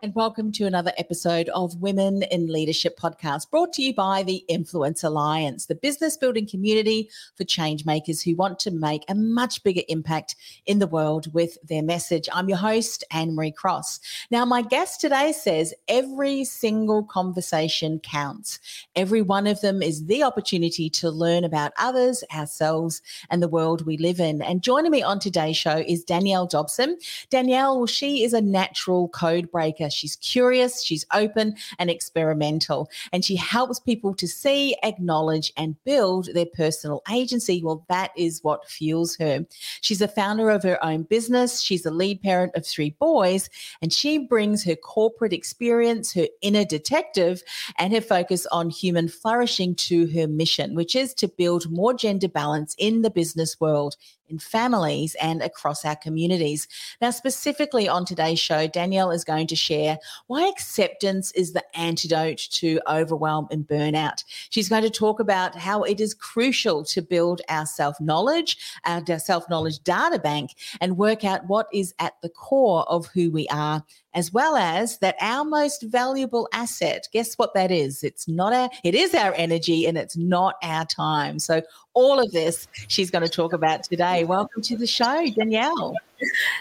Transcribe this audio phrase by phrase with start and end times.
[0.00, 4.44] and welcome to another episode of Women in Leadership podcast brought to you by the
[4.48, 9.60] Influence Alliance, the business building community for change makers who want to make a much
[9.64, 12.28] bigger impact in the world with their message.
[12.32, 13.98] I'm your host, Annemarie Cross.
[14.30, 18.60] Now, my guest today says every single conversation counts.
[18.94, 23.84] Every one of them is the opportunity to learn about others, ourselves, and the world
[23.84, 24.42] we live in.
[24.42, 26.98] And joining me on today's show is Danielle Dobson.
[27.30, 33.36] Danielle, she is a natural code breaker She's curious, she's open and experimental, and she
[33.36, 37.62] helps people to see, acknowledge, and build their personal agency.
[37.62, 39.46] Well, that is what fuels her.
[39.80, 41.60] She's a founder of her own business.
[41.60, 43.50] She's a lead parent of three boys,
[43.82, 47.42] and she brings her corporate experience, her inner detective,
[47.78, 52.28] and her focus on human flourishing to her mission, which is to build more gender
[52.28, 53.96] balance in the business world
[54.28, 56.68] in families and across our communities.
[57.00, 62.38] Now, specifically on today's show, Danielle is going to share why acceptance is the antidote
[62.52, 64.24] to overwhelm and burnout.
[64.50, 69.02] She's going to talk about how it is crucial to build our self knowledge, our
[69.18, 73.46] self knowledge data bank, and work out what is at the core of who we
[73.48, 73.84] are
[74.18, 78.02] as well as that our most valuable asset guess what that is?
[78.02, 81.38] It's not our it is our energy and it's not our time.
[81.38, 81.62] So
[81.94, 84.24] all of this she's going to talk about today.
[84.24, 85.94] Welcome to the show danielle.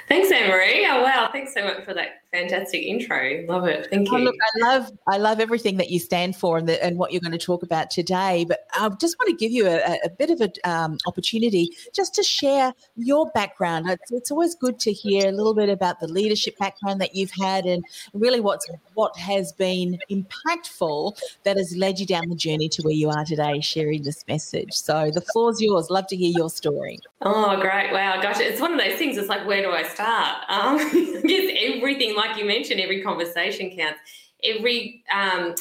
[0.08, 0.86] Thanks, Annemarie.
[0.88, 3.44] Oh wow, thanks so much for that fantastic intro.
[3.48, 3.88] Love it.
[3.90, 4.18] Thank you.
[4.18, 7.12] Oh, look, I love I love everything that you stand for and, the, and what
[7.12, 8.46] you're going to talk about today.
[8.48, 12.14] But I just want to give you a, a bit of an um, opportunity just
[12.16, 13.90] to share your background.
[13.90, 17.32] It's, it's, always good to hear a little bit about the leadership background that you've
[17.42, 17.84] had and
[18.14, 22.94] really what's what has been impactful that has led you down the journey to where
[22.94, 24.74] you are today, sharing this message.
[24.74, 25.90] So the floor's yours.
[25.90, 27.00] Love to hear your story.
[27.22, 27.92] Oh, great!
[27.92, 29.18] Wow, gosh, it's one of those things.
[29.18, 30.44] It's like where do I start?
[30.50, 30.78] Um,
[31.98, 34.00] everything, like you mentioned, every conversation counts.
[34.44, 35.56] Every um,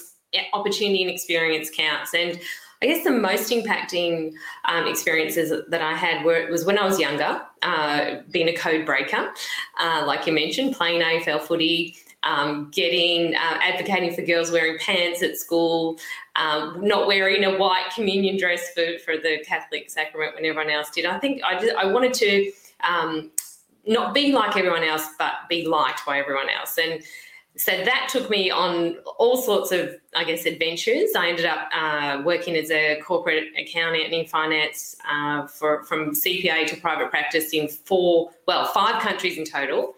[0.53, 2.13] opportunity and experience counts.
[2.15, 2.41] And
[2.83, 4.33] I guess the most impacting
[4.67, 8.85] um, experiences that I had were was when I was younger, uh, being a code
[8.85, 9.33] breaker,
[9.81, 11.97] uh, like you mentioned, playing AFL footy.
[12.23, 15.97] Um, getting uh, advocating for girls wearing pants at school,
[16.35, 20.91] um, not wearing a white communion dress for, for the Catholic sacrament when everyone else
[20.91, 21.07] did.
[21.07, 22.53] I think I just I wanted to
[22.83, 23.31] um,
[23.87, 26.79] not be like everyone else, but be liked by everyone else.
[26.79, 27.03] And
[27.57, 31.11] so that took me on all sorts of, I guess, adventures.
[31.17, 36.67] I ended up uh, working as a corporate accountant in finance uh, for from CPA
[36.67, 39.95] to private practice in four, well, five countries in total.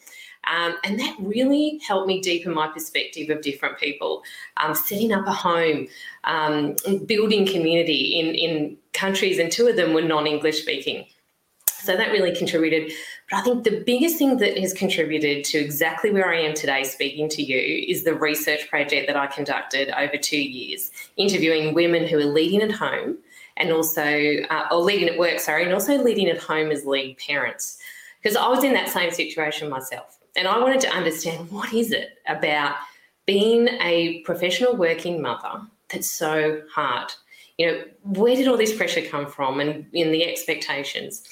[0.47, 4.23] Um, and that really helped me deepen my perspective of different people.
[4.57, 5.89] Um, setting up a home,
[6.25, 11.07] um, building community in, in countries, and two of them were non English speaking.
[11.81, 12.93] So that really contributed.
[13.31, 16.83] But I think the biggest thing that has contributed to exactly where I am today
[16.85, 22.07] speaking to you is the research project that I conducted over two years, interviewing women
[22.07, 23.19] who are leading at home
[23.57, 27.19] and also, uh, or leading at work, sorry, and also leading at home as lead
[27.19, 27.79] parents.
[28.23, 30.19] Because I was in that same situation myself.
[30.37, 32.75] And I wanted to understand what is it about
[33.27, 37.13] being a professional working mother that's so hard?
[37.57, 41.25] You know, where did all this pressure come from and in the expectations?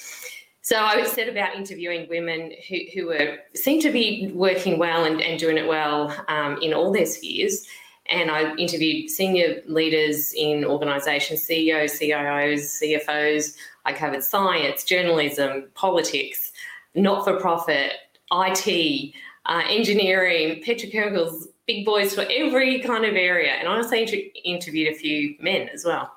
[0.67, 5.05] So I was set about interviewing women who, who were seem to be working well
[5.05, 7.65] and, and doing it well um, in all their spheres.
[8.07, 13.55] And I interviewed senior leaders in organisations, CEOs, CIOs, CFOs.
[13.85, 16.51] I covered science, journalism, politics,
[16.95, 17.93] not for profit,
[18.33, 19.13] IT,
[19.45, 23.51] uh, engineering, petrochemicals, big boys for every kind of area.
[23.51, 26.11] And I also inter- interviewed a few men as well.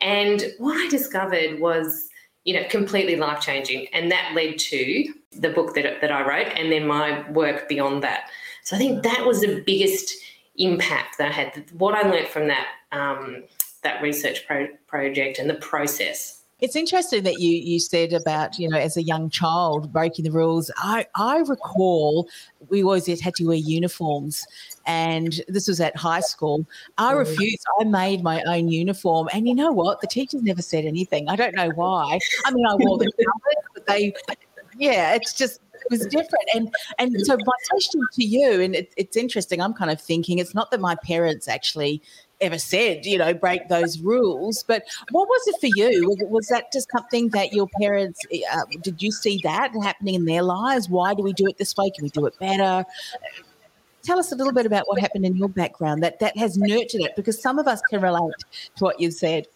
[0.00, 2.08] And what I discovered was
[2.44, 3.86] you know, completely life changing.
[3.92, 8.02] And that led to the book that, that I wrote and then my work beyond
[8.02, 8.30] that.
[8.62, 10.14] So I think that was the biggest
[10.56, 11.64] impact that I had.
[11.72, 13.44] What I learned from that um,
[13.82, 18.70] that research pro- project and the process It's interesting that you you said about you
[18.70, 20.70] know as a young child breaking the rules.
[20.78, 22.26] I I recall
[22.70, 24.46] we always had to wear uniforms,
[24.86, 26.66] and this was at high school.
[26.96, 27.18] I mm.
[27.18, 27.62] refused.
[27.80, 30.00] I made my own uniform, and you know what?
[30.00, 31.28] The teachers never said anything.
[31.28, 32.18] I don't know why.
[32.46, 34.14] I mean, I wore the colours, but they,
[34.78, 36.48] yeah, it's just it was different.
[36.54, 39.60] And and so my question to you, and it, it's interesting.
[39.60, 42.00] I'm kind of thinking it's not that my parents actually
[42.44, 44.62] ever said, you know, break those rules.
[44.62, 46.08] But what was it for you?
[46.08, 48.20] Was, was that just something that your parents,
[48.52, 50.88] uh, did you see that happening in their lives?
[50.88, 51.90] Why do we do it this way?
[51.90, 52.84] Can we do it better?
[54.02, 57.00] Tell us a little bit about what happened in your background that that has nurtured
[57.00, 58.34] it, because some of us can relate
[58.76, 59.46] to what you've said.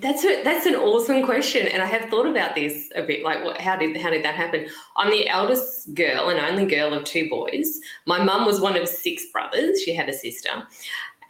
[0.00, 3.24] That's a, that's an awesome question, and I have thought about this a bit.
[3.24, 4.68] Like, what, how did how did that happen?
[4.96, 7.80] I'm the eldest girl and only girl of two boys.
[8.06, 9.82] My mum was one of six brothers.
[9.82, 10.62] She had a sister,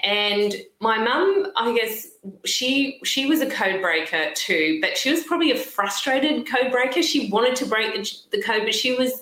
[0.01, 2.07] and my mum, I guess
[2.45, 7.03] she she was a code breaker too, but she was probably a frustrated code breaker.
[7.03, 9.21] She wanted to break the, the code, but she was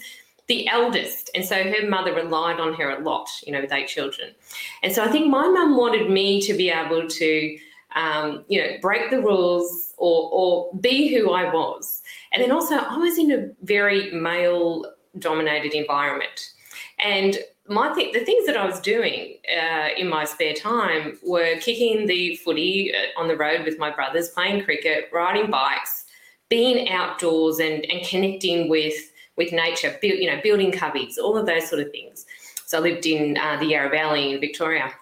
[0.49, 3.29] the eldest, and so her mother relied on her a lot.
[3.45, 4.35] You know, with eight children,
[4.83, 7.59] and so I think my mum wanted me to be able to,
[7.95, 12.03] um, you know, break the rules or or be who I was,
[12.33, 14.85] and then also I was in a very male
[15.19, 16.53] dominated environment,
[16.99, 17.39] and
[17.69, 22.07] my th- the things that I was doing uh, in my spare time were kicking
[22.07, 26.05] the footy uh, on the road with my brothers, playing cricket, riding bikes,
[26.49, 28.95] being outdoors, and and connecting with
[29.37, 29.97] with nature.
[30.03, 32.27] You know, building cubbies, all of those sort of things.
[32.67, 34.93] So I lived in uh, the Yarra Valley in Victoria.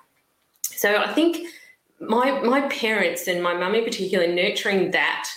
[0.63, 1.49] So I think
[2.01, 5.29] my my parents and my mum in particular nurturing that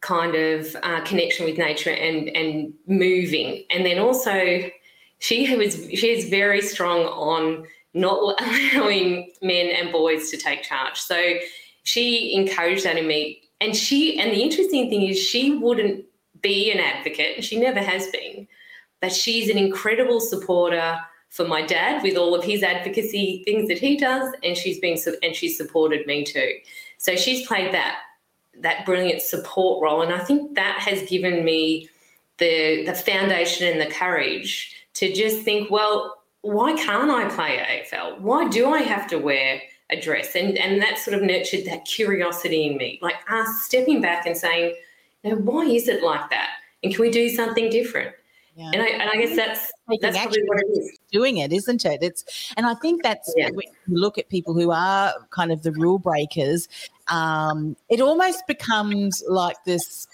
[0.00, 4.70] kind of uh, connection with nature and and moving, and then also
[5.18, 8.40] she was she is very strong on not
[8.74, 10.98] allowing men and boys to take charge.
[10.98, 11.38] So
[11.82, 13.42] she encouraged that in me.
[13.60, 16.04] And she and the interesting thing is she wouldn't
[16.42, 18.46] be an advocate, she never has been,
[19.00, 20.98] but she's an incredible supporter
[21.30, 24.98] for my dad with all of his advocacy things that he does, and she's been
[25.22, 26.52] and she's supported me too.
[26.98, 27.98] So she's played that
[28.60, 31.88] that brilliant support role, and I think that has given me
[32.38, 38.20] the the foundation and the courage to just think, well, why can't I play AFL?
[38.20, 39.60] Why do I have to wear
[39.90, 40.34] a dress?
[40.34, 44.36] And and that sort of nurtured that curiosity in me, like us stepping back and
[44.36, 44.74] saying,
[45.22, 46.50] you know, why is it like that?
[46.82, 48.14] And can we do something different?
[48.54, 48.70] Yeah.
[48.72, 49.70] And, I, and I guess that's
[50.00, 50.98] that's probably what it is.
[51.12, 52.02] Doing it, isn't it?
[52.02, 53.50] It's and I think that's yeah.
[53.50, 56.68] when you look at people who are kind of the rule breakers.
[57.08, 60.08] Um, it almost becomes like this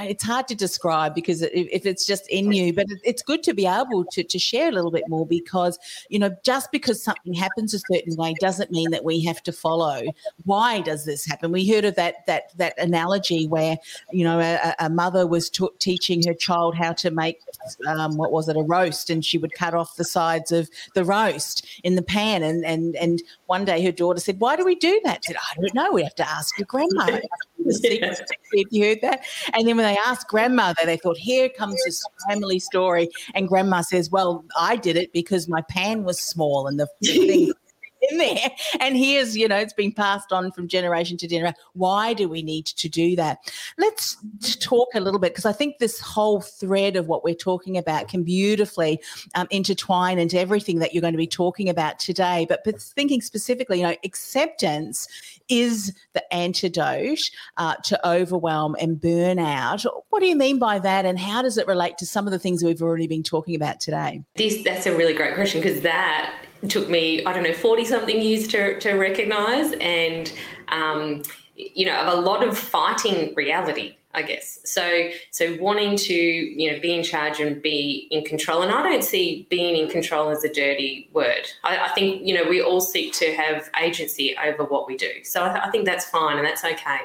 [0.00, 3.66] it's hard to describe because if it's just in you, but it's good to be
[3.66, 7.74] able to, to share a little bit more because, you know, just because something happens
[7.74, 10.02] a certain way doesn't mean that we have to follow.
[10.44, 11.52] Why does this happen?
[11.52, 13.76] We heard of that that that analogy where,
[14.10, 17.40] you know, a, a mother was t- teaching her child how to make,
[17.86, 21.04] um, what was it, a roast, and she would cut off the sides of the
[21.04, 22.42] roast in the pan.
[22.42, 25.24] And, and, and one day her daughter said, Why do we do that?
[25.24, 25.92] said, I don't know.
[25.92, 27.20] We have to ask your grandma.
[27.64, 29.24] If you heard that.
[29.52, 33.08] And then when they asked grandmother, they thought, here comes this family story.
[33.34, 37.52] And grandma says, well, I did it because my pan was small and the thing
[38.14, 38.50] in there.
[38.80, 41.56] And here's, you know, it's been passed on from generation to generation.
[41.72, 43.38] Why do we need to do that?
[43.78, 44.16] Let's
[44.60, 48.08] talk a little bit because I think this whole thread of what we're talking about
[48.08, 49.00] can beautifully
[49.34, 52.46] um, intertwine into everything that you're going to be talking about today.
[52.48, 55.08] But, but thinking specifically, you know, acceptance
[55.48, 59.84] is the antidote uh, to overwhelm and burnout.
[60.10, 62.38] What do you mean by that, and how does it relate to some of the
[62.38, 64.22] things we've already been talking about today?
[64.36, 66.34] This that's a really great question because that
[66.68, 70.32] took me, I don't know, 40 something years to, to recognize and,
[70.68, 71.22] um,
[71.54, 74.58] you know, of a lot of fighting reality, I guess.
[74.64, 78.62] So, so wanting to, you know, be in charge and be in control.
[78.62, 81.48] And I don't see being in control as a dirty word.
[81.62, 85.22] I, I think, you know, we all seek to have agency over what we do.
[85.22, 87.00] So I, I think that's fine and that's okay.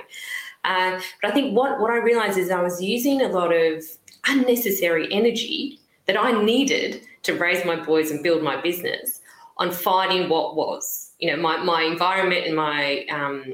[0.63, 3.83] Uh, but I think what, what I realized is I was using a lot of
[4.27, 9.18] unnecessary energy that I needed to raise my boys and build my business
[9.59, 11.11] on fighting what was.
[11.19, 13.53] You know, my, my environment and my um,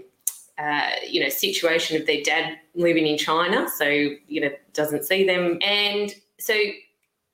[0.58, 5.26] uh, you know situation of their dad living in China, so you know doesn't see
[5.26, 6.56] them, and so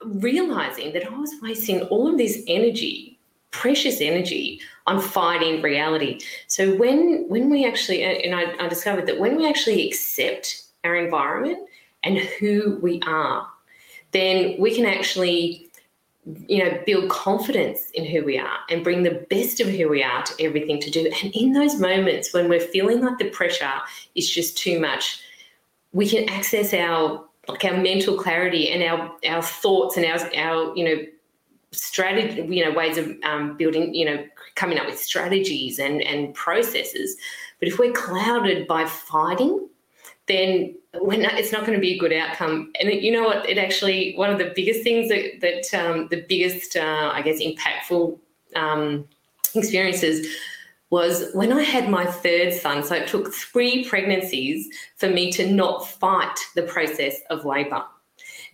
[0.04, 3.20] realizing that I was wasting all of this energy,
[3.52, 6.22] precious energy, on fighting reality.
[6.48, 10.96] So when when we actually, and I, I discovered that when we actually accept our
[10.96, 11.60] environment
[12.04, 13.48] and who we are,
[14.12, 15.71] then we can actually
[16.26, 20.04] you know, build confidence in who we are and bring the best of who we
[20.04, 21.12] are to everything to do.
[21.24, 23.74] And in those moments when we're feeling like the pressure
[24.14, 25.20] is just too much,
[25.94, 30.76] we can access our like our mental clarity and our our thoughts and our our
[30.78, 31.02] you know
[31.72, 34.24] strategy you know ways of um, building you know
[34.56, 37.18] coming up with strategies and and processes
[37.60, 39.68] but if we're clouded by fighting
[40.32, 43.48] then when it's not going to be a good outcome and it, you know what
[43.48, 47.40] it actually one of the biggest things that that um, the biggest uh, i guess
[47.42, 48.18] impactful
[48.56, 49.08] um,
[49.56, 50.28] experiences
[50.92, 52.84] was when I had my third son.
[52.84, 57.84] So it took three pregnancies for me to not fight the process of labor.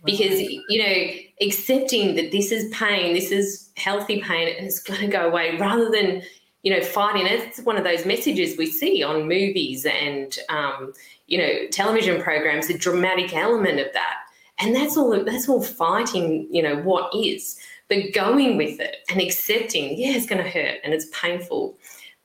[0.04, 1.06] Because, you know,
[1.40, 5.56] accepting that this is pain, this is healthy pain, and it's going to go away
[5.58, 6.22] rather than,
[6.62, 7.26] you know, fighting.
[7.26, 7.40] it.
[7.40, 10.92] It's one of those messages we see on movies and, um,
[11.28, 14.16] you know, television programs, the dramatic element of that.
[14.58, 17.56] And that's all, that's all fighting, you know, what is.
[17.88, 21.78] But going with it and accepting, yeah, it's going to hurt and it's painful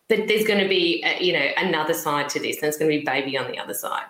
[0.09, 2.91] but there's going to be a, you know another side to this and it's going
[2.91, 4.05] to be baby on the other side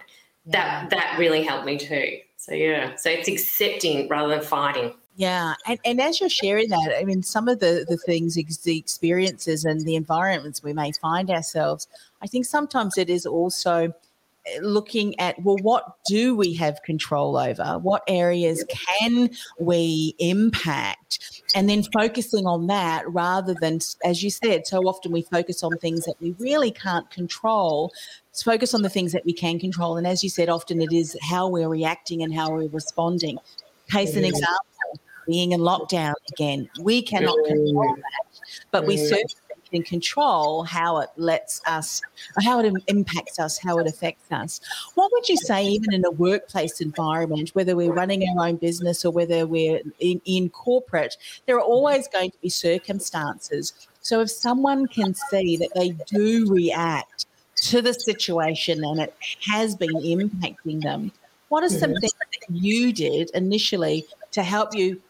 [0.46, 0.52] yeah.
[0.52, 5.54] that that really helped me too so yeah so it's accepting rather than fighting yeah,
[5.68, 9.64] and, and as you're sharing that, I mean, some of the the things, the experiences,
[9.64, 11.88] and the environments we may find ourselves,
[12.24, 13.94] I think sometimes it is also
[14.62, 17.80] looking at well what do we have control over?
[17.80, 21.44] What areas can we impact?
[21.56, 25.78] And then focusing on that rather than as you said so often we focus on
[25.78, 27.92] things that we really can't control
[28.32, 29.96] Let's focus on the things that we can control.
[29.96, 33.38] And as you said often it is how we're reacting and how we're responding.
[33.92, 34.66] Case an example
[35.28, 36.70] being in lockdown again.
[36.82, 38.34] We cannot control that
[38.72, 39.36] but we certainly
[39.74, 42.02] can control how it lets us,
[42.44, 44.62] how it impacts us, how it affects us.
[44.94, 49.04] What would you say, even in a workplace environment, whether we're running our own business
[49.04, 53.74] or whether we're in, in corporate, there are always going to be circumstances.
[54.02, 57.26] So if someone can see that they do react
[57.56, 59.16] to the situation and it
[59.48, 61.12] has been impacting them,
[61.50, 62.00] what are some mm-hmm.
[62.00, 65.02] things that you did initially to help you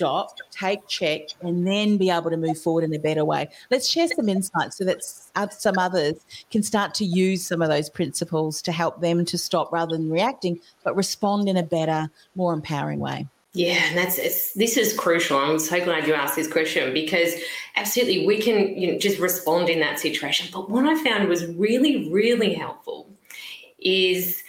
[0.00, 3.46] stop, take check, and then be able to move forward in a better way.
[3.70, 5.02] Let's share some insights so that
[5.36, 6.14] uh, some others
[6.50, 10.10] can start to use some of those principles to help them to stop rather than
[10.10, 13.26] reacting, but respond in a better, more empowering way.
[13.52, 15.36] Yeah, and that's this is crucial.
[15.36, 17.34] I'm so glad you asked this question because
[17.76, 20.48] absolutely we can you know, just respond in that situation.
[20.50, 23.10] But what I found was really, really helpful
[23.78, 24.42] is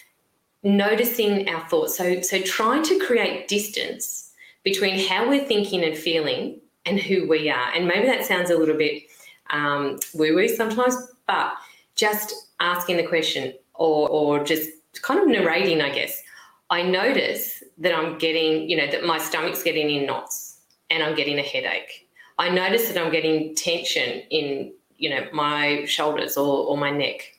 [0.63, 1.97] noticing our thoughts.
[1.97, 4.30] So so trying to create distance
[4.63, 7.71] between how we're thinking and feeling and who we are.
[7.73, 9.03] And maybe that sounds a little bit
[9.49, 10.95] um, woo woo sometimes,
[11.27, 11.53] but
[11.95, 14.69] just asking the question or, or just
[15.01, 16.21] kind of narrating, I guess.
[16.69, 21.15] I notice that I'm getting, you know, that my stomach's getting in knots and I'm
[21.15, 22.07] getting a headache.
[22.37, 27.33] I notice that I'm getting tension in, you know, my shoulders or, or my neck.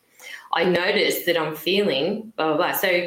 [0.52, 2.72] I notice that I'm feeling blah, blah, blah.
[2.72, 3.06] So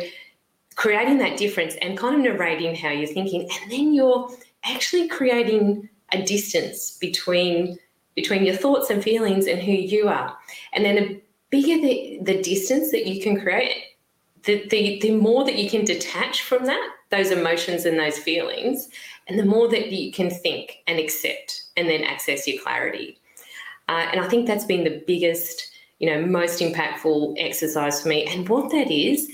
[0.75, 3.41] creating that difference and kind of narrating how you're thinking.
[3.41, 4.29] And then you're
[4.63, 7.77] actually creating a distance between
[8.15, 10.38] between your thoughts and feelings and who you are.
[10.72, 13.84] And then the bigger the, the distance that you can create
[14.44, 18.89] the, the the more that you can detach from that those emotions and those feelings
[19.27, 23.17] and the more that you can think and accept and then access your clarity.
[23.88, 28.25] Uh, and i think that's been the biggest you know most impactful exercise for me.
[28.25, 29.29] And what that is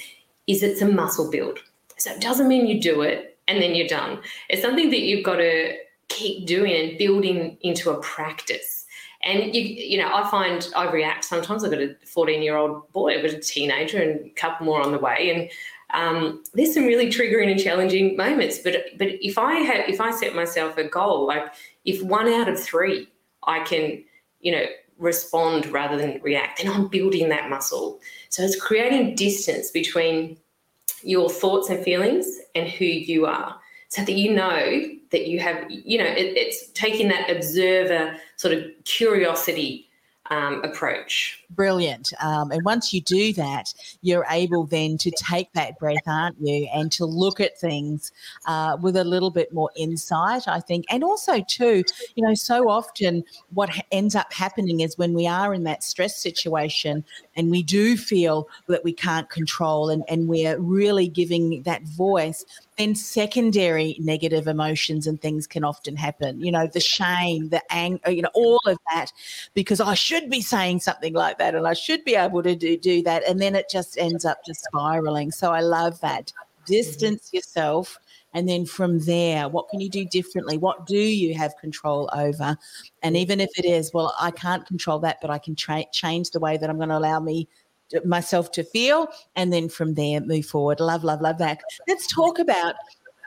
[0.48, 1.60] is it's a muscle build.
[1.98, 4.20] So it doesn't mean you do it and then you're done.
[4.50, 5.76] It's something that you've got to
[6.08, 8.86] keep doing and building into a practice.
[9.24, 11.64] And you, you know, I find I react sometimes.
[11.64, 14.82] I've got a 14 year old boy, I've got a teenager, and a couple more
[14.82, 15.30] on the way.
[15.30, 15.50] And
[15.94, 18.60] um, there's some really triggering and challenging moments.
[18.60, 21.54] But but if I have if I set myself a goal, like
[21.86, 23.08] if one out of three
[23.44, 24.04] I can,
[24.40, 24.66] you know,
[25.01, 28.00] respond rather than react, then I'm building that muscle.
[28.29, 30.38] So it's creating distance between
[31.03, 35.65] your thoughts and feelings and who you are so that you know that you have,
[35.70, 39.89] you know, it, it's taking that observer sort of curiosity
[40.32, 41.44] um, approach.
[41.52, 42.14] Brilliant.
[42.24, 46.68] Um, and once you do that, you're able then to take that breath, aren't you?
[46.74, 48.14] And to look at things
[48.46, 50.86] uh, with a little bit more insight, I think.
[50.90, 51.84] And also, too,
[52.16, 56.16] you know, so often what ends up happening is when we are in that stress
[56.16, 57.04] situation
[57.36, 62.46] and we do feel that we can't control and, and we're really giving that voice,
[62.78, 66.42] then secondary negative emotions and things can often happen.
[66.42, 69.12] You know, the shame, the anger, you know, all of that,
[69.54, 72.78] because I should be saying something like that and I should be able to do,
[72.78, 73.28] do that.
[73.28, 75.32] And then it just ends up just spiraling.
[75.32, 76.32] So I love that.
[76.66, 77.38] Distance mm-hmm.
[77.38, 78.00] yourself.
[78.34, 80.58] And then from there, what can you do differently?
[80.58, 82.58] What do you have control over?
[83.04, 86.30] And even if it is, well, I can't control that, but I can tra- change
[86.30, 87.50] the way that I'm going to allow me
[88.06, 90.80] myself to feel, and then from there move forward.
[90.80, 91.62] Love, love, love that.
[91.88, 92.76] Let's talk about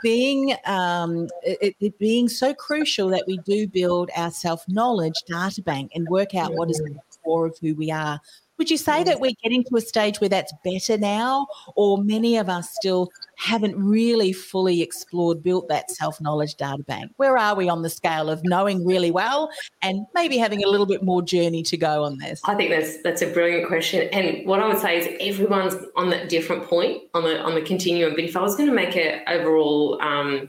[0.02, 5.62] being um, it, it, being so crucial that we do build our self knowledge data
[5.62, 6.94] bank and work out what is the
[7.24, 8.20] core of who we are.
[8.58, 12.36] Would you say that we're getting to a stage where that's better now, or many
[12.36, 17.12] of us still haven't really fully explored, built that self knowledge data bank?
[17.16, 19.50] Where are we on the scale of knowing really well
[19.82, 22.40] and maybe having a little bit more journey to go on this?
[22.44, 26.10] I think that's that's a brilliant question, and what I would say is everyone's on
[26.10, 28.14] that different point on the on the continuum.
[28.14, 30.48] But if I was going to make an overall um,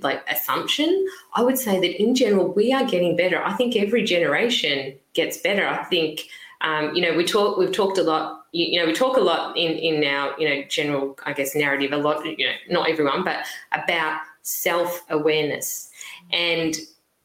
[0.00, 3.42] like assumption, I would say that in general we are getting better.
[3.42, 5.66] I think every generation gets better.
[5.66, 6.28] I think
[6.60, 9.20] um, you know, we talk, we've talked a lot, you, you, know, we talk a
[9.20, 12.90] lot in, in our, you know, general, I guess, narrative, a lot, you know, not
[12.90, 15.90] everyone, but about self-awareness
[16.32, 16.76] and,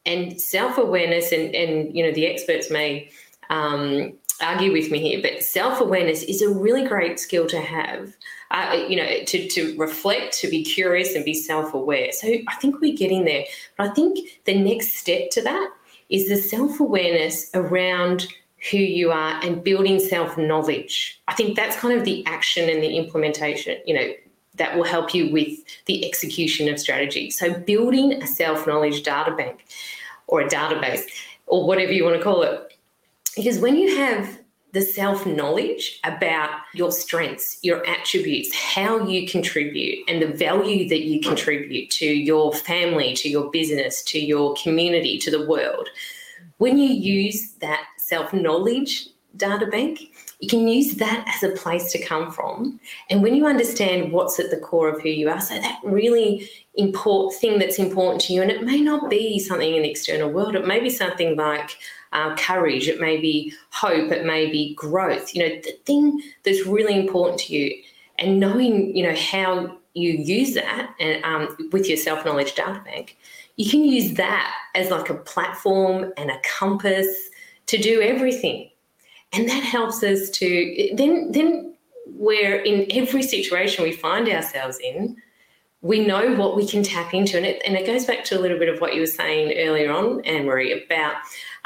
[0.04, 3.10] and self-awareness and, and, you know, the experts may
[3.50, 8.14] um, argue with me here, but self-awareness is a really great skill to have.
[8.52, 12.12] Uh, you know, to, to reflect, to be curious and be self-aware.
[12.12, 13.44] So I think we're getting there.
[13.76, 15.72] But I think the next step to that
[16.10, 18.28] is the self-awareness around
[18.70, 21.20] who you are and building self knowledge.
[21.28, 24.12] I think that's kind of the action and the implementation, you know,
[24.54, 27.30] that will help you with the execution of strategy.
[27.30, 29.64] So, building a self knowledge data bank
[30.26, 31.02] or a database
[31.46, 32.72] or whatever you want to call it.
[33.36, 34.38] Because when you have
[34.72, 41.02] the self knowledge about your strengths, your attributes, how you contribute, and the value that
[41.02, 45.88] you contribute to your family, to your business, to your community, to the world,
[46.58, 50.00] when you use that self knowledge data bank,
[50.40, 52.80] you can use that as a place to come from.
[53.10, 56.48] And when you understand what's at the core of who you are, so that really
[56.74, 60.30] important thing that's important to you, and it may not be something in the external
[60.30, 61.76] world, it may be something like
[62.12, 65.34] uh, courage, it may be hope, it may be growth.
[65.34, 67.82] You know, the thing that's really important to you,
[68.18, 72.80] and knowing, you know, how you use that and um, with your self knowledge data
[72.84, 73.16] bank,
[73.56, 77.30] you can use that as like a platform and a compass
[77.66, 78.70] to do everything.
[79.32, 81.74] And that helps us to then then
[82.06, 85.16] where in every situation we find ourselves in,
[85.82, 87.36] we know what we can tap into.
[87.36, 89.58] And it, and it goes back to a little bit of what you were saying
[89.58, 91.16] earlier on, Annemarie, about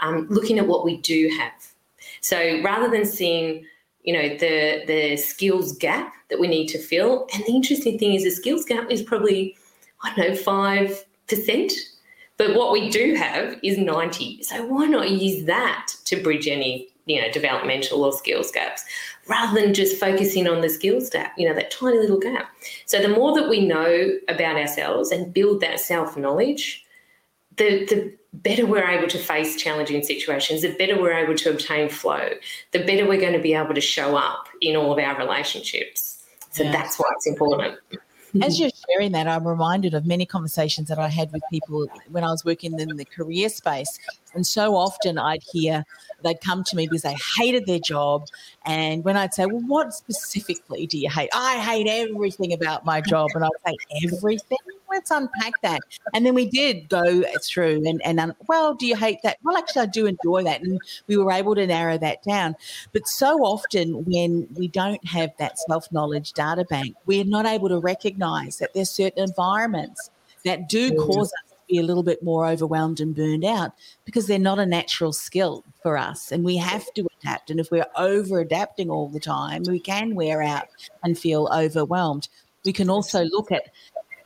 [0.01, 1.53] um, looking at what we do have.
[2.21, 3.67] So rather than seeing,
[4.03, 8.15] you know, the the skills gap that we need to fill, and the interesting thing
[8.15, 9.57] is the skills gap is probably,
[10.03, 11.73] I don't know, five percent
[12.40, 14.42] but what we do have is 90.
[14.44, 18.83] So why not use that to bridge any, you know, developmental or skills gaps
[19.29, 22.50] rather than just focusing on the skills gap, you know, that tiny little gap.
[22.87, 26.83] So the more that we know about ourselves and build that self-knowledge,
[27.57, 31.90] the the better we're able to face challenging situations, the better we're able to obtain
[31.90, 32.31] flow,
[32.72, 36.24] the better we're going to be able to show up in all of our relationships.
[36.53, 36.72] So yes.
[36.72, 37.76] that's why it's important.
[38.40, 42.25] As you're sharing that, I'm reminded of many conversations that I had with people when
[42.25, 43.99] I was working in the career space.
[44.35, 45.85] And so often I'd hear
[46.23, 48.27] they'd come to me because they hated their job.
[48.64, 51.31] And when I'd say, Well, what specifically do you hate?
[51.35, 53.31] I hate everything about my job.
[53.35, 54.59] And I'd say, Everything?
[54.90, 55.81] let's unpack that.
[56.14, 59.38] And then we did go through and, and um, well, do you hate that?
[59.43, 60.62] Well, actually, I do enjoy that.
[60.62, 62.57] And we were able to narrow that down.
[62.93, 67.69] But so often when we don't have that self knowledge data bank, we're not able
[67.69, 70.11] to recognize that there's certain environments
[70.45, 70.99] that do mm.
[70.99, 73.73] cause us to be a little bit more overwhelmed and burned out
[74.05, 77.71] because they're not a natural skill for us and we have to adapt and if
[77.71, 80.69] we're over adapting all the time we can wear out
[81.05, 82.29] and feel overwhelmed
[82.65, 83.65] we can also look at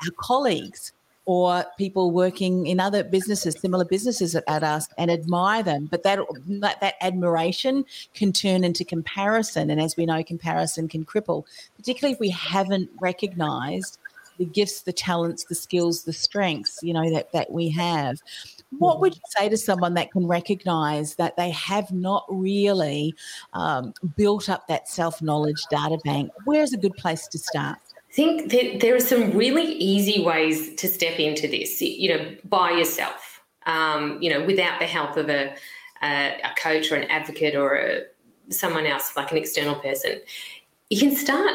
[0.03, 0.93] our colleagues
[1.27, 5.89] or people working in other businesses, similar businesses at, us, and admire them.
[5.91, 6.19] But that,
[6.61, 11.45] that, that admiration can turn into comparison, and as we know, comparison can cripple,
[11.77, 13.99] particularly if we haven't recognised
[14.38, 18.18] the gifts, the talents, the skills, the strengths, you know that that we have.
[18.79, 23.14] What would you say to someone that can recognise that they have not really
[23.53, 26.31] um, built up that self knowledge data bank?
[26.44, 27.79] Where's a good place to start?
[28.11, 32.37] I think that there are some really easy ways to step into this, you know,
[32.44, 35.55] by yourself, um, you know, without the help of a,
[36.03, 38.03] a, a coach or an advocate or a,
[38.51, 40.20] someone else, like an external person.
[40.90, 41.55] You can start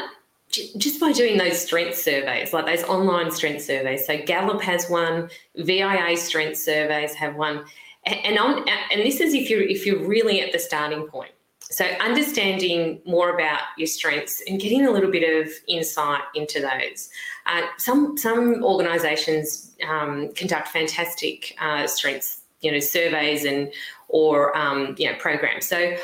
[0.50, 4.06] just by doing those strength surveys, like those online strength surveys.
[4.06, 7.64] So Gallup has one, VIA strength surveys have one,
[8.04, 11.32] and on, and this is if you're if you're really at the starting point.
[11.72, 17.10] So, understanding more about your strengths and getting a little bit of insight into those.
[17.46, 23.72] Uh, some some organisations um, conduct fantastic uh, strengths, you know, surveys and
[24.08, 25.66] or um, you know programs.
[25.66, 25.94] So,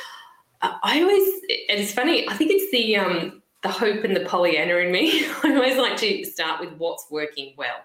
[0.63, 1.29] I always,
[1.69, 5.27] and it's funny, I think it's the, um, the hope and the Pollyanna in me.
[5.43, 7.77] I always like to start with what's working well.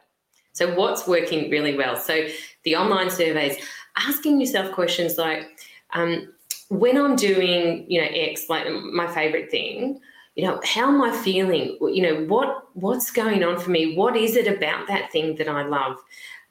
[0.54, 1.96] So, what's working really well?
[1.96, 2.28] So,
[2.64, 3.58] the online surveys,
[3.98, 5.48] asking yourself questions like,
[5.94, 6.32] um,
[6.70, 10.00] when I'm doing, you know, X, like my favorite thing,
[10.36, 11.78] you know, how am I feeling?
[11.82, 13.96] You know, what what's going on for me?
[13.96, 15.98] What is it about that thing that I love?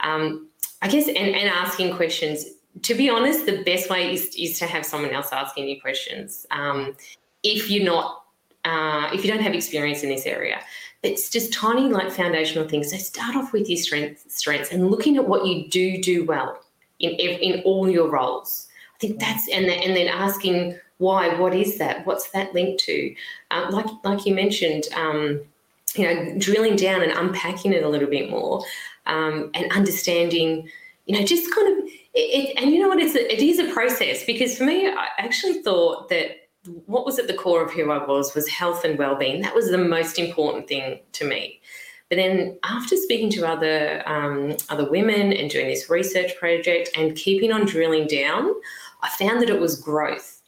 [0.00, 0.48] Um,
[0.82, 2.46] I guess, and, and asking questions.
[2.82, 6.46] To be honest, the best way is, is to have someone else asking you questions.
[6.50, 6.96] Um,
[7.42, 8.19] if you're not,
[8.64, 10.60] uh, if you don't have experience in this area,
[11.02, 12.90] it's just tiny, like foundational things.
[12.90, 16.60] So start off with your strengths, strengths, and looking at what you do do well
[16.98, 18.68] in in all your roles.
[18.94, 22.04] I think that's and then, and then asking why, what is that?
[22.04, 23.14] What's that linked to?
[23.50, 25.40] Um, like like you mentioned, um,
[25.94, 28.62] you know, drilling down and unpacking it a little bit more,
[29.06, 30.68] um, and understanding,
[31.06, 31.90] you know, just kind of.
[32.12, 32.98] It, and you know what?
[32.98, 36.39] It's a, it is a process because for me, I actually thought that
[36.86, 39.40] what was at the core of who I was was health and well-being.
[39.42, 41.60] That was the most important thing to me.
[42.08, 47.16] But then after speaking to other um, other women and doing this research project and
[47.16, 48.52] keeping on drilling down,
[49.02, 50.42] I found that it was growth.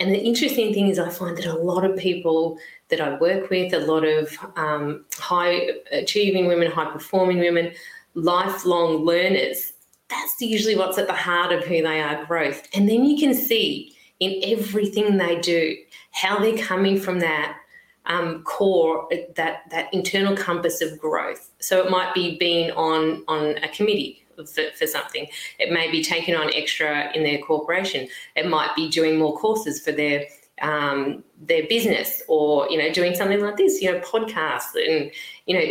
[0.00, 3.50] And the interesting thing is, I find that a lot of people that I work
[3.50, 7.72] with, a lot of um, high achieving women, high performing women,
[8.14, 9.74] lifelong learners,
[10.08, 12.66] that's usually what's at the heart of who they are growth.
[12.74, 13.91] And then you can see
[14.22, 15.76] in everything they do,
[16.12, 17.58] how they're coming from that
[18.06, 21.50] um, core, that that internal compass of growth.
[21.58, 25.26] So it might be being on on a committee for, for something.
[25.58, 28.08] It may be taking on extra in their corporation.
[28.36, 30.24] It might be doing more courses for their
[30.60, 35.10] um, their business, or you know, doing something like this, you know, podcasts, and
[35.46, 35.66] you know.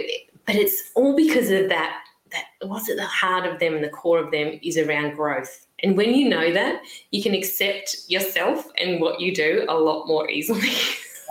[0.45, 2.03] But it's all because of that.
[2.32, 5.65] That what's at the heart of them and the core of them is around growth
[5.84, 10.08] and when you know that, you can accept yourself and what you do a lot
[10.08, 10.70] more easily.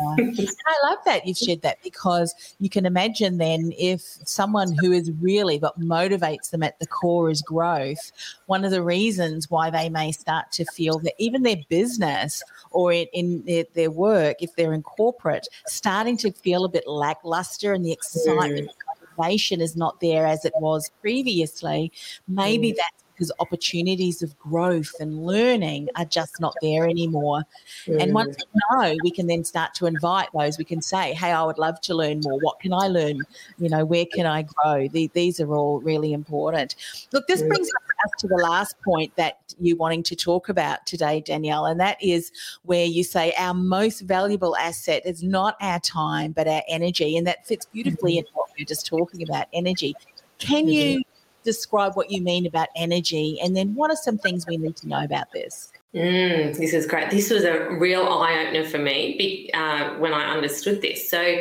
[0.02, 5.12] I love that you've shared that because you can imagine then if someone who is
[5.20, 8.10] really what motivates them at the core is growth,
[8.46, 12.94] one of the reasons why they may start to feel that even their business or
[12.94, 17.74] in, in their, their, work, if they're in corporate, starting to feel a bit lackluster
[17.74, 18.70] and the excitement.
[18.70, 18.89] Mm.
[19.20, 21.92] Is not there as it was previously.
[22.28, 22.76] Maybe mm.
[22.76, 27.42] that's because opportunities of growth and learning are just not there anymore.
[27.86, 28.02] Mm.
[28.02, 30.56] And once we know, we can then start to invite those.
[30.56, 32.38] We can say, hey, I would love to learn more.
[32.38, 33.20] What can I learn?
[33.58, 34.88] You know, where can I grow?
[34.88, 36.76] The, these are all really important.
[37.12, 37.68] Look, this brings
[38.04, 42.02] us to the last point that you wanting to talk about today, Danielle, and that
[42.02, 42.32] is
[42.64, 47.16] where you say our most valuable asset is not our time, but our energy.
[47.16, 48.26] And that fits beautifully mm-hmm.
[48.26, 49.94] in what we are just talking about energy.
[50.38, 50.70] Can mm-hmm.
[50.70, 51.02] you
[51.44, 54.88] describe what you mean about energy and then what are some things we need to
[54.88, 55.72] know about this?
[55.94, 57.10] Mm, this is great.
[57.10, 61.10] This was a real eye opener for me uh, when I understood this.
[61.10, 61.40] So,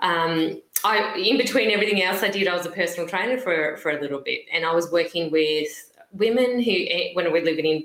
[0.00, 3.90] um, I, in between everything else I did, I was a personal trainer for for
[3.90, 5.68] a little bit, and I was working with
[6.12, 7.84] women who, eh, when we're living in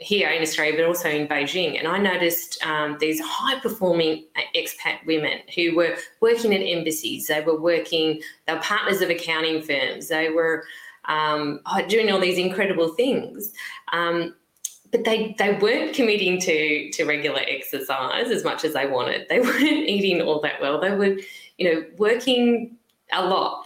[0.00, 1.78] here in Australia, but also in Beijing.
[1.78, 7.40] And I noticed um, these high performing expat women who were working at embassies, they
[7.40, 10.64] were working, they were partners of accounting firms, they were
[11.06, 13.52] um, oh, doing all these incredible things.
[13.92, 14.34] Um,
[14.90, 19.26] but they, they weren't committing to, to regular exercise as much as they wanted.
[19.28, 20.80] They weren't eating all that well.
[20.80, 21.16] They were,
[21.58, 22.76] you know, working
[23.12, 23.64] a lot.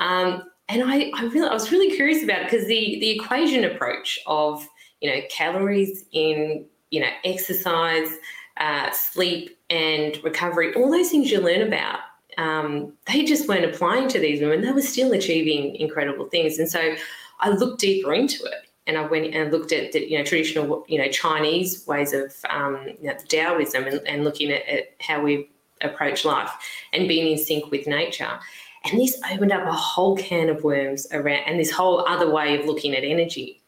[0.00, 3.64] Um, and I, I really, I was really curious about it because the, the equation
[3.64, 4.66] approach of
[5.00, 8.08] you know, calories in, you know, exercise,
[8.56, 12.00] uh, sleep, and recovery, all those things you learn about,
[12.38, 14.62] um, they just weren't applying to these women.
[14.62, 16.58] They were still achieving incredible things.
[16.58, 16.94] And so
[17.40, 20.84] I looked deeper into it and I went and looked at the, you know traditional
[20.88, 25.22] you know Chinese ways of um, you know, Taoism and, and looking at, at, how
[25.22, 25.48] we
[25.84, 26.50] approach life
[26.92, 28.38] and being in sync with nature.
[28.84, 32.58] And this opened up a whole can of worms around and this whole other way
[32.58, 33.62] of looking at energy.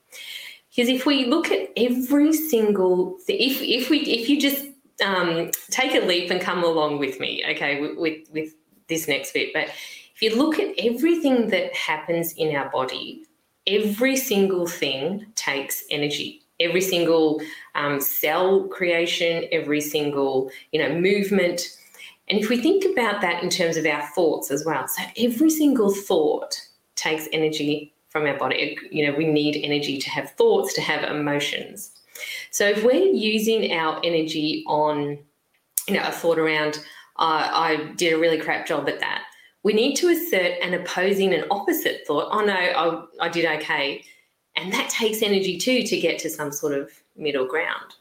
[0.70, 4.66] Because if we look at every single, if if we if you just
[5.02, 8.54] um, take a leap and come along with me, okay, with, with with
[8.88, 9.68] this next bit, but
[10.14, 13.24] if you look at everything that happens in our body,
[13.66, 16.42] every single thing takes energy.
[16.58, 17.42] Every single
[17.74, 21.78] um, cell creation, every single you know movement,
[22.28, 25.50] and if we think about that in terms of our thoughts as well, so every
[25.50, 26.60] single thought
[26.96, 28.78] takes energy from our body.
[28.90, 31.92] You know, we need energy to have thoughts, to have emotions.
[32.50, 35.18] So if we're using our energy on,
[35.86, 36.78] you know, a thought around,
[37.18, 39.22] uh, I did a really crap job at that,
[39.62, 42.28] we need to assert an opposing and opposite thought.
[42.30, 44.04] Oh no, I, I did okay.
[44.56, 47.96] And that takes energy too to get to some sort of middle ground.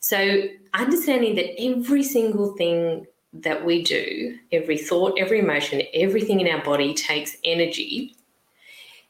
[0.00, 0.42] So,
[0.74, 6.62] understanding that every single thing that we do, every thought, every emotion, everything in our
[6.62, 8.16] body takes energy,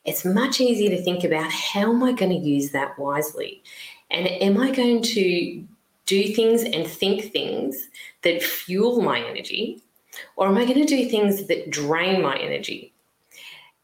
[0.04, 3.62] it's much easier to think about how am I going to use that wisely?
[4.10, 5.64] And am I going to
[6.06, 7.88] do things and think things
[8.22, 9.82] that fuel my energy?
[10.36, 12.92] Or am I going to do things that drain my energy?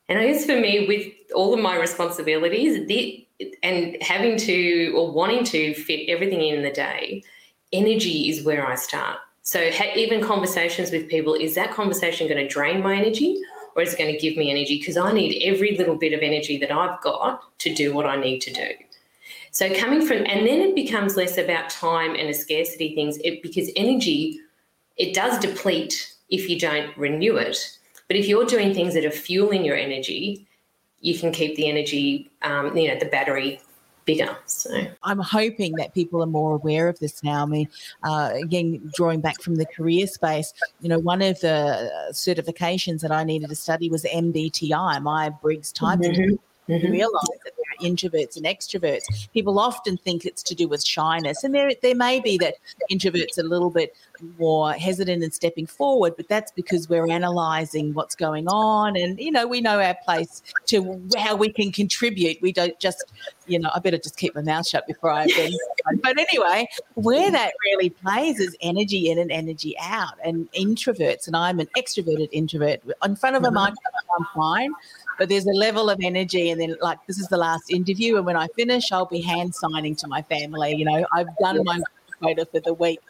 [0.09, 3.27] And I guess for me, with all of my responsibilities, the,
[3.63, 7.23] and having to or wanting to fit everything in the day,
[7.73, 9.19] energy is where I start.
[9.45, 13.41] So ha- even conversations with people, is that conversation going to drain my energy
[13.77, 14.79] or is it going to give me energy?
[14.79, 18.17] Because I need every little bit of energy that I've got to do what I
[18.17, 18.69] need to do.
[19.51, 23.43] So coming from, and then it becomes less about time and a scarcity things, it,
[23.43, 24.41] because energy,
[24.97, 27.79] it does deplete if you don't renew it.
[28.09, 30.47] But if you're doing things that are fueling your energy,
[31.01, 33.61] you can keep the energy, um, you know, the battery
[34.05, 34.37] bigger.
[34.47, 34.71] So
[35.03, 37.43] I'm hoping that people are more aware of this now.
[37.43, 37.69] I mean,
[38.03, 43.13] uh, again, drawing back from the career space, you know, one of the certifications that
[43.13, 46.01] I needed to study was MBTI, Myers-Briggs type.
[46.01, 46.35] Mm-hmm.
[46.67, 46.93] Mm-hmm.
[46.93, 47.53] realize that
[47.85, 49.31] introverts and extroverts.
[49.33, 52.55] People often think it's to do with shyness, and there there may be that
[52.91, 53.95] introverts are a little bit
[54.39, 59.31] more hesitant in stepping forward, but that's because we're analysing what's going on, and you
[59.31, 62.41] know we know our place to how we can contribute.
[62.41, 63.05] We don't just,
[63.47, 65.27] you know, I better just keep my mouth shut before I.
[66.03, 71.37] but anyway, where that really plays is energy in and energy out, and introverts, and
[71.37, 72.81] I'm an extroverted introvert.
[73.05, 73.55] In front of a mm-hmm.
[73.55, 74.73] microphone, I'm fine
[75.19, 78.27] but there's a level of energy and then like this is the last interview and
[78.27, 81.07] when i finish i'll be hand signing to my family you know?
[81.13, 81.81] I've done my
[82.21, 83.01] quota for the week.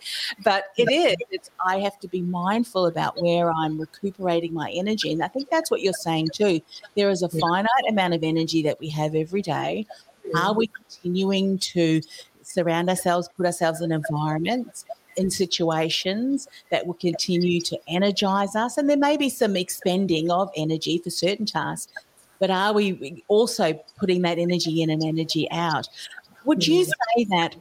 [0.42, 5.12] But it is it's i have to be mindful about where i'm recuperating my energy
[5.12, 6.60] and i think that's what you're saying too.
[6.96, 9.86] There is a finite amount of energy that we have every day.
[10.34, 10.58] Are mm-hmm.
[10.58, 12.00] we continuing to
[12.42, 14.84] surround ourselves put ourselves in environments
[15.16, 18.76] in situations that will continue to energize us.
[18.76, 21.92] And there may be some expending of energy for certain tasks,
[22.38, 25.88] but are we also putting that energy in and energy out?
[26.44, 26.86] Would you mm.
[26.86, 27.56] say that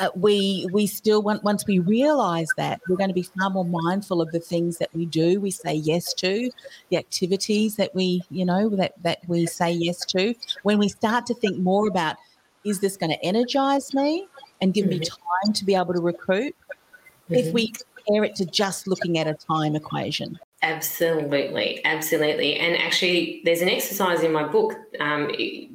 [0.00, 3.64] uh, we we still want once we realize that we're going to be far more
[3.64, 6.50] mindful of the things that we do we say yes to
[6.88, 11.26] the activities that we you know that that we say yes to when we start
[11.26, 12.16] to think more about
[12.64, 14.26] is this going to energize me
[14.60, 15.00] and give mm-hmm.
[15.00, 17.34] me time to be able to recruit mm-hmm.
[17.34, 20.38] if we compare it to just looking at a time equation.
[20.62, 22.56] Absolutely, absolutely.
[22.56, 25.30] And actually, there's an exercise in my book, um,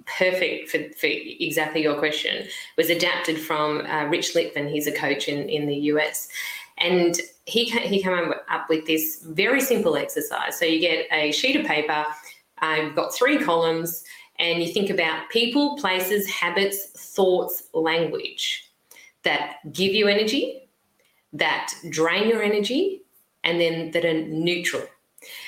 [0.06, 2.46] perfect for, for, exactly your question.
[2.78, 4.70] Was adapted from uh, Rich Litvin.
[4.70, 6.28] He's a coach in, in the US.
[6.78, 10.60] And he, he came up with this very simple exercise.
[10.60, 12.06] So you get a sheet of paper,
[12.62, 14.04] uh, you've got three columns,
[14.38, 18.65] and you think about people, places, habits, thoughts, language
[19.26, 20.70] that give you energy,
[21.34, 23.02] that drain your energy,
[23.44, 24.84] and then that are neutral.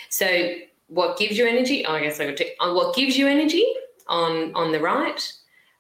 [0.10, 0.56] So,
[0.88, 1.86] what gives you energy?
[1.86, 2.46] Oh, I guess I got to.
[2.60, 3.66] Uh, what gives you energy
[4.08, 5.34] on on the right,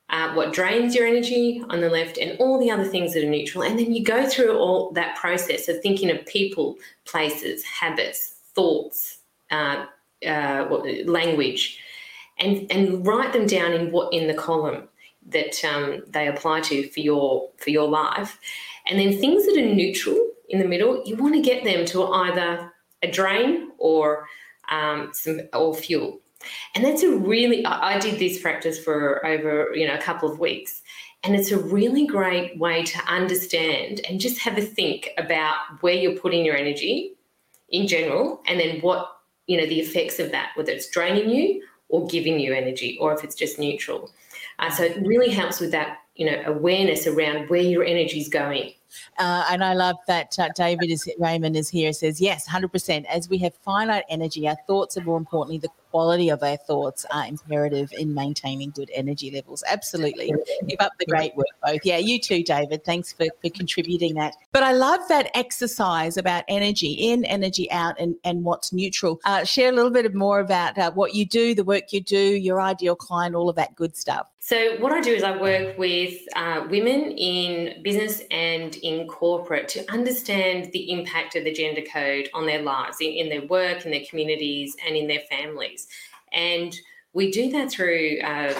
[0.10, 3.30] uh, what drains your energy on the left, and all the other things that are
[3.30, 3.64] neutral.
[3.64, 9.20] And then you go through all that process of thinking of people, places, habits, thoughts,
[9.52, 9.86] uh,
[10.26, 10.68] uh,
[11.06, 11.80] language,
[12.40, 14.88] and and write them down in what in the column
[15.28, 18.40] that um, they apply to for your for your life,
[18.90, 20.18] and then things that are neutral
[20.50, 22.72] in the middle, you want to get them to either
[23.04, 24.28] a drain or
[24.70, 26.20] um, some or fuel.
[26.76, 30.32] And that's a really I, I did this practice for over you know a couple
[30.32, 30.82] of weeks,
[31.24, 35.96] and it's a really great way to understand and just have a think about where
[35.96, 37.14] you're putting your energy
[37.70, 41.64] in general, and then what you know the effects of that, whether it's draining you
[41.90, 44.12] or giving you energy, or if it's just neutral.
[44.60, 48.28] Uh, so it really helps with that, you know, awareness around where your energy is
[48.28, 48.74] going.
[49.20, 51.94] Uh, and I love that uh, David is Raymond is here.
[51.94, 53.06] Says yes, hundred percent.
[53.08, 57.06] As we have finite energy, our thoughts are more importantly the quality of our thoughts
[57.12, 59.64] are imperative in maintaining good energy levels.
[59.68, 60.34] Absolutely.
[60.68, 61.82] Keep up the great work, both.
[61.84, 62.84] Yeah, you too, David.
[62.84, 64.36] Thanks for, for contributing that.
[64.52, 69.20] But I love that exercise about energy in, energy out, and, and what's neutral.
[69.26, 72.18] Uh, share a little bit more about uh, what you do, the work you do,
[72.18, 74.28] your ideal client, all of that good stuff.
[74.48, 79.68] So, what I do is I work with uh, women in business and in corporate
[79.70, 83.84] to understand the impact of the gender code on their lives, in, in their work,
[83.84, 85.77] in their communities, and in their families.
[86.34, 86.76] And
[87.14, 88.54] we do that through uh,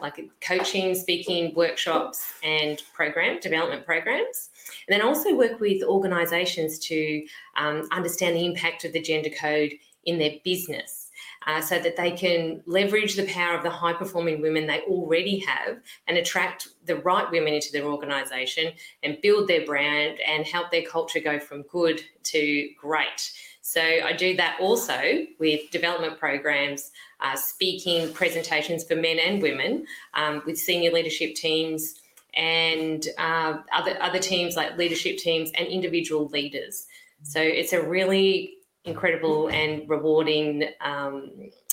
[0.00, 4.50] like coaching, speaking, workshops, and program development programs.
[4.88, 7.24] And then also work with organisations to
[7.56, 9.72] um, understand the impact of the gender code
[10.04, 11.01] in their business.
[11.46, 15.38] Uh, so that they can leverage the power of the high performing women they already
[15.40, 20.70] have and attract the right women into their organisation and build their brand and help
[20.70, 23.32] their culture go from good to great.
[23.60, 29.86] So I do that also with development programs, uh, speaking presentations for men and women
[30.14, 32.00] um, with senior leadership teams
[32.34, 36.86] and uh, other other teams like leadership teams and individual leaders.
[37.22, 41.30] So it's a really incredible and rewarding um,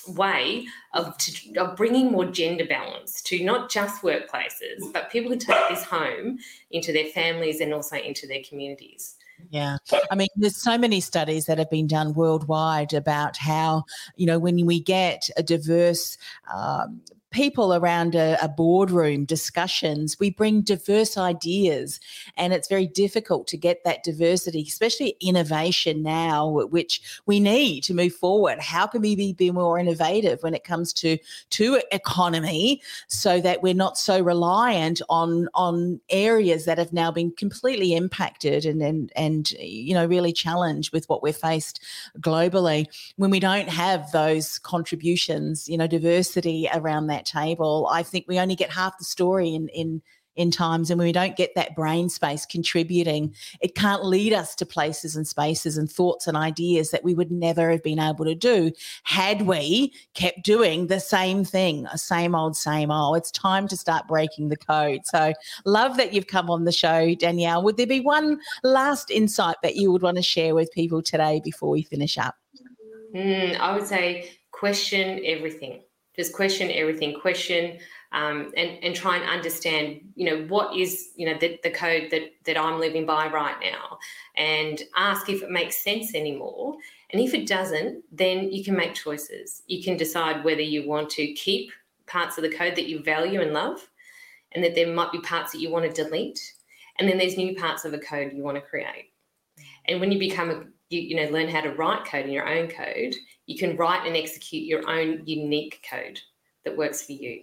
[0.08, 5.38] way of, to, of bringing more gender balance to not just workplaces, but people who
[5.38, 6.38] take this home
[6.72, 9.15] into their families and also into their communities.
[9.50, 9.78] Yeah.
[10.12, 14.38] I mean, there's so many studies that have been done worldwide about how, you know,
[14.38, 16.17] when we get a diverse
[16.54, 22.00] um, people around a, a, boardroom discussions, we bring diverse ideas,
[22.38, 27.94] and it's very difficult to get that diversity, especially innovation now, which we need to
[27.94, 28.60] move forward.
[28.60, 31.18] How can we be, be more innovative when it comes to
[31.52, 37.32] to economy, so that we're not so reliant on on areas that have now been
[37.32, 41.80] completely impacted and and and you know really challenged with what we're faced
[42.20, 42.88] globally
[43.18, 48.25] when we don't have those contributions, you know, diversity around that that table, I think
[48.27, 50.01] we only get half the story in in
[50.36, 53.36] in times and when we don't get that brain space contributing.
[53.60, 57.29] It can't lead us to places and spaces and thoughts and ideas that we would
[57.29, 58.71] never have been able to do
[59.03, 63.17] had we kept doing the same thing a same old same old.
[63.17, 65.01] It's time to start breaking the code.
[65.03, 65.34] So
[65.65, 67.62] love that you've come on the show danielle.
[67.63, 71.41] Would there be one last insight that you would want to share with people today
[71.43, 72.36] before we finish up?
[73.13, 75.82] Mm, i would say question everything
[76.19, 77.77] just question everything question
[78.12, 82.10] um, and and try and understand you know what is you know the, the code
[82.12, 83.97] that that i'm living by right now
[84.36, 86.77] and ask if it makes sense anymore
[87.12, 89.63] and if it doesn't then you can make choices.
[89.67, 91.71] You can decide whether you want to keep
[92.08, 93.89] parts of the code that you value and love
[94.51, 96.53] and that there might be parts that you want to delete
[96.97, 99.12] and then there's new parts of a code you want to create.
[99.88, 102.47] And when you become a you, you know learn how to write code in your
[102.47, 103.15] own code
[103.50, 106.20] you can write and execute your own unique code
[106.64, 107.42] that works for you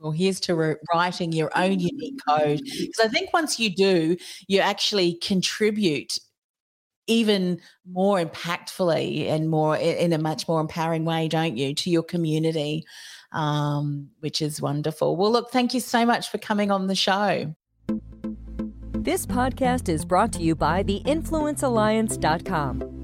[0.00, 2.60] well, here's to re- writing your own unique code.
[2.62, 6.18] Because I think once you do, you actually contribute
[7.06, 7.58] even
[7.90, 12.84] more impactfully and more in a much more empowering way, don't you, to your community,
[13.32, 15.16] um, which is wonderful.
[15.16, 17.54] Well, look, thank you so much for coming on the show.
[18.92, 23.03] This podcast is brought to you by theinfluencealliance.com.